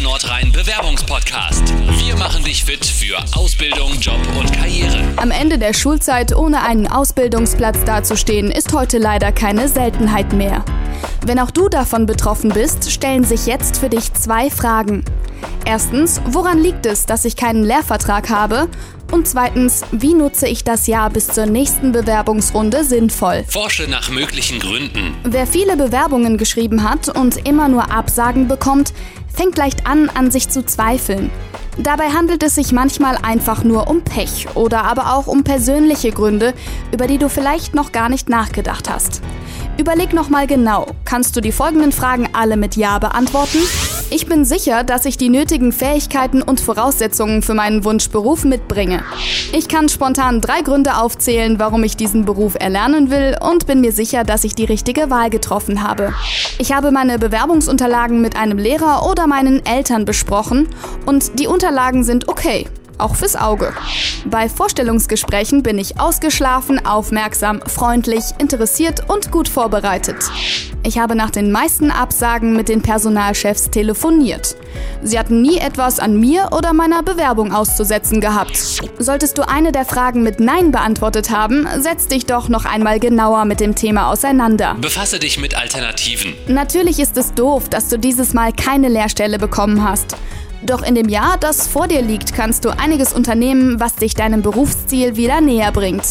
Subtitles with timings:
[0.00, 1.74] Nordrhein Bewerbungspodcast.
[1.98, 5.04] Wir machen dich fit für Ausbildung, Job und Karriere.
[5.16, 10.64] Am Ende der Schulzeit ohne einen Ausbildungsplatz dazustehen, ist heute leider keine Seltenheit mehr.
[11.26, 15.04] Wenn auch du davon betroffen bist, stellen sich jetzt für dich zwei Fragen.
[15.64, 18.68] Erstens, woran liegt es, dass ich keinen Lehrvertrag habe?
[19.12, 23.44] Und zweitens, wie nutze ich das Jahr bis zur nächsten Bewerbungsrunde sinnvoll?
[23.46, 25.14] Forsche nach möglichen Gründen.
[25.22, 28.94] Wer viele Bewerbungen geschrieben hat und immer nur Absagen bekommt,
[29.34, 31.30] fängt leicht an, an sich zu zweifeln.
[31.78, 36.52] Dabei handelt es sich manchmal einfach nur um Pech oder aber auch um persönliche Gründe,
[36.92, 39.22] über die du vielleicht noch gar nicht nachgedacht hast.
[39.78, 43.58] Überleg nochmal genau, kannst du die folgenden Fragen alle mit Ja beantworten?
[44.10, 49.02] Ich bin sicher, dass ich die nötigen Fähigkeiten und Voraussetzungen für meinen Wunschberuf mitbringe.
[49.54, 53.92] Ich kann spontan drei Gründe aufzählen, warum ich diesen Beruf erlernen will und bin mir
[53.92, 56.12] sicher, dass ich die richtige Wahl getroffen habe.
[56.62, 60.68] Ich habe meine Bewerbungsunterlagen mit einem Lehrer oder meinen Eltern besprochen
[61.06, 62.68] und die Unterlagen sind okay
[62.98, 63.72] auch fürs Auge.
[64.26, 70.30] Bei Vorstellungsgesprächen bin ich ausgeschlafen, aufmerksam, freundlich, interessiert und gut vorbereitet.
[70.84, 74.56] Ich habe nach den meisten Absagen mit den Personalchefs telefoniert.
[75.02, 78.56] Sie hatten nie etwas an mir oder meiner Bewerbung auszusetzen gehabt.
[78.98, 83.44] Solltest du eine der Fragen mit Nein beantwortet haben, setz dich doch noch einmal genauer
[83.44, 84.76] mit dem Thema auseinander.
[84.80, 86.34] Befasse dich mit Alternativen.
[86.48, 90.16] Natürlich ist es doof, dass du dieses Mal keine Lehrstelle bekommen hast.
[90.64, 94.42] Doch in dem Jahr, das vor dir liegt, kannst du einiges unternehmen, was dich deinem
[94.42, 96.02] Berufsziel wieder näher bringt.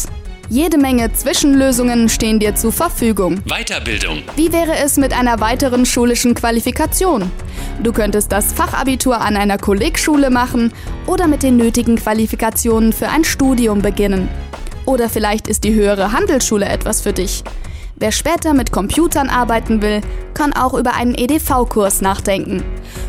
[0.52, 3.40] Jede Menge Zwischenlösungen stehen dir zur Verfügung.
[3.46, 4.22] Weiterbildung.
[4.36, 7.30] Wie wäre es mit einer weiteren schulischen Qualifikation?
[7.82, 10.70] Du könntest das Fachabitur an einer Kollegschule machen
[11.06, 14.28] oder mit den nötigen Qualifikationen für ein Studium beginnen.
[14.84, 17.42] Oder vielleicht ist die höhere Handelsschule etwas für dich.
[17.96, 20.02] Wer später mit Computern arbeiten will,
[20.34, 22.62] kann auch über einen EDV-Kurs nachdenken.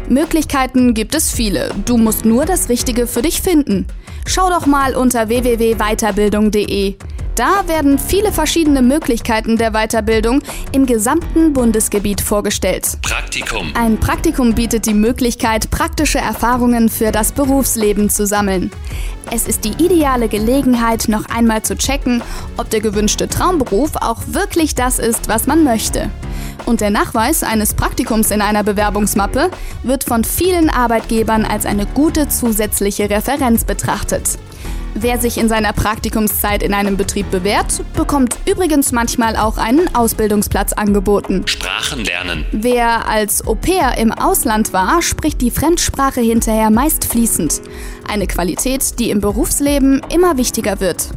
[0.07, 3.85] Möglichkeiten gibt es viele, du musst nur das Richtige für dich finden.
[4.25, 6.95] Schau doch mal unter www.weiterbildung.de.
[7.35, 12.99] Da werden viele verschiedene Möglichkeiten der Weiterbildung im gesamten Bundesgebiet vorgestellt.
[13.01, 13.71] Praktikum.
[13.73, 18.69] Ein Praktikum bietet die Möglichkeit, praktische Erfahrungen für das Berufsleben zu sammeln.
[19.31, 22.21] Es ist die ideale Gelegenheit, noch einmal zu checken,
[22.57, 26.11] ob der gewünschte Traumberuf auch wirklich das ist, was man möchte.
[26.65, 29.49] Und der Nachweis eines Praktikums in einer Bewerbungsmappe
[29.81, 34.37] wird von vielen Arbeitgebern als eine gute zusätzliche Referenz betrachtet.
[34.95, 40.73] Wer sich in seiner Praktikumszeit in einem Betrieb bewährt, bekommt übrigens manchmal auch einen Ausbildungsplatz
[40.73, 41.43] angeboten.
[41.47, 42.45] Sprachen lernen.
[42.51, 47.61] Wer als Au pair im Ausland war, spricht die Fremdsprache hinterher meist fließend.
[48.07, 51.09] Eine Qualität, die im Berufsleben immer wichtiger wird.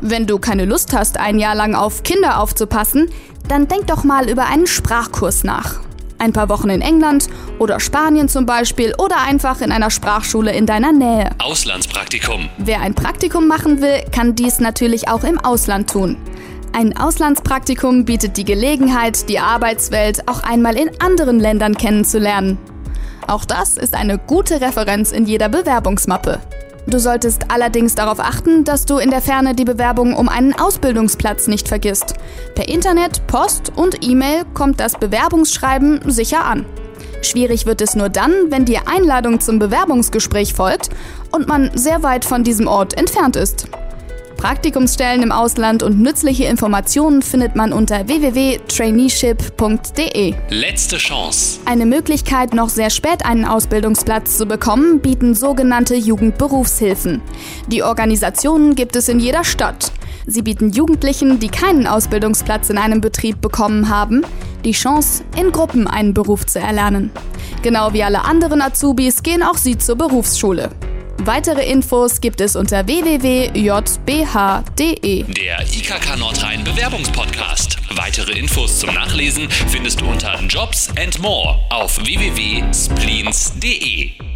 [0.00, 3.08] Wenn du keine Lust hast, ein Jahr lang auf Kinder aufzupassen,
[3.46, 5.80] dann denk doch mal über einen Sprachkurs nach
[6.22, 7.26] ein paar Wochen in England
[7.58, 11.30] oder Spanien zum Beispiel oder einfach in einer Sprachschule in deiner Nähe.
[11.38, 12.48] Auslandspraktikum.
[12.58, 16.16] Wer ein Praktikum machen will, kann dies natürlich auch im Ausland tun.
[16.72, 22.56] Ein Auslandspraktikum bietet die Gelegenheit, die Arbeitswelt auch einmal in anderen Ländern kennenzulernen.
[23.26, 26.40] Auch das ist eine gute Referenz in jeder Bewerbungsmappe.
[26.86, 31.46] Du solltest allerdings darauf achten, dass du in der Ferne die Bewerbung um einen Ausbildungsplatz
[31.46, 32.14] nicht vergisst.
[32.54, 36.66] Per Internet, Post und E-Mail kommt das Bewerbungsschreiben sicher an.
[37.22, 40.90] Schwierig wird es nur dann, wenn die Einladung zum Bewerbungsgespräch folgt
[41.30, 43.68] und man sehr weit von diesem Ort entfernt ist.
[44.42, 50.34] Praktikumsstellen im Ausland und nützliche Informationen findet man unter www.traineeship.de.
[50.50, 51.60] Letzte Chance.
[51.64, 57.22] Eine Möglichkeit, noch sehr spät einen Ausbildungsplatz zu bekommen, bieten sogenannte Jugendberufshilfen.
[57.68, 59.92] Die Organisationen gibt es in jeder Stadt.
[60.26, 64.22] Sie bieten Jugendlichen, die keinen Ausbildungsplatz in einem Betrieb bekommen haben,
[64.64, 67.12] die Chance, in Gruppen einen Beruf zu erlernen.
[67.62, 70.70] Genau wie alle anderen Azubis gehen auch sie zur Berufsschule.
[71.24, 73.52] Weitere Infos gibt es unter www.jbh.de.
[75.22, 77.76] Der IKK Nordrhein Bewerbungspodcast.
[77.90, 84.31] Weitere Infos zum Nachlesen findest du unter Jobs and More auf www.spleens.de.